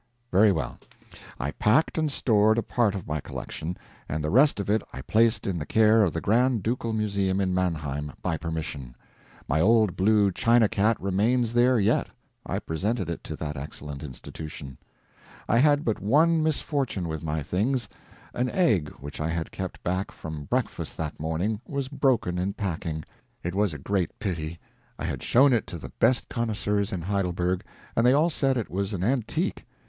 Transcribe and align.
Very 0.31 0.51
well; 0.51 0.79
I 1.39 1.51
packed 1.51 1.95
and 1.95 2.11
stored 2.11 2.57
a 2.57 2.63
part 2.63 2.95
of 2.95 3.05
my 3.05 3.19
collection, 3.21 3.77
and 4.09 4.23
the 4.23 4.31
rest 4.31 4.59
of 4.59 4.67
it 4.67 4.81
I 4.91 5.03
placed 5.03 5.45
in 5.45 5.59
the 5.59 5.65
care 5.67 6.01
of 6.01 6.11
the 6.11 6.21
Grand 6.21 6.63
Ducal 6.63 6.91
Museum 6.91 7.39
in 7.39 7.53
Mannheim, 7.53 8.13
by 8.23 8.35
permission. 8.35 8.95
My 9.47 9.61
Old 9.61 9.95
Blue 9.95 10.31
China 10.31 10.67
Cat 10.67 10.99
remains 10.99 11.53
there 11.53 11.79
yet. 11.79 12.09
I 12.47 12.57
presented 12.57 13.11
it 13.11 13.23
to 13.25 13.35
that 13.35 13.55
excellent 13.55 14.01
institution. 14.01 14.79
I 15.47 15.59
had 15.59 15.85
but 15.85 15.99
one 15.99 16.41
misfortune 16.41 17.07
with 17.07 17.21
my 17.21 17.43
things. 17.43 17.87
An 18.33 18.49
egg 18.49 18.89
which 19.01 19.21
I 19.21 19.29
had 19.29 19.51
kept 19.51 19.83
back 19.83 20.09
from 20.11 20.45
breakfast 20.45 20.97
that 20.97 21.19
morning, 21.19 21.61
was 21.67 21.89
broken 21.89 22.39
in 22.39 22.53
packing. 22.53 23.05
It 23.43 23.53
was 23.53 23.71
a 23.71 23.77
great 23.77 24.17
pity. 24.17 24.57
I 24.97 25.05
had 25.05 25.21
shown 25.21 25.53
it 25.53 25.67
to 25.67 25.77
the 25.77 25.91
best 25.99 26.27
connoisseurs 26.27 26.91
in 26.91 27.03
Heidelberg, 27.03 27.63
and 27.95 28.03
they 28.03 28.13
all 28.13 28.31
said 28.31 28.57
it 28.57 28.71
was 28.71 28.93
an 28.93 29.03
antique. 29.03 29.67